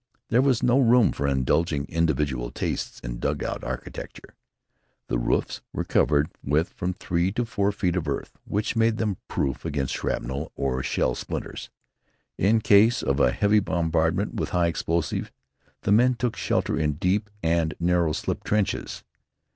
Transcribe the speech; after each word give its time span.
There 0.29 0.41
was 0.41 0.63
no 0.63 0.79
room 0.79 1.11
for 1.11 1.27
indulging 1.27 1.85
individual 1.85 2.49
tastes 2.49 2.99
in 3.01 3.19
dugout 3.19 3.63
architecture. 3.63 4.33
The 5.09 5.19
roofs 5.19 5.61
were 5.73 5.83
covered 5.83 6.31
with 6.43 6.69
from 6.69 6.95
three 6.95 7.31
to 7.33 7.45
four 7.45 7.71
feet 7.71 7.95
of 7.95 8.07
earth, 8.07 8.39
which 8.43 8.75
made 8.75 8.97
them 8.97 9.17
proof 9.27 9.63
against 9.63 9.93
shrapnel 9.93 10.51
or 10.55 10.81
shell 10.81 11.13
splinters. 11.13 11.69
In 12.35 12.61
case 12.61 13.03
of 13.03 13.19
a 13.19 13.31
heavy 13.31 13.59
bombardment 13.59 14.33
with 14.33 14.49
high 14.49 14.65
explosives, 14.69 15.29
the 15.83 15.91
men 15.91 16.15
took 16.15 16.35
shelter 16.35 16.75
in 16.75 16.93
deep 16.93 17.29
and 17.43 17.75
narrow 17.79 18.11
"slip 18.13 18.43
trenches." 18.43 19.03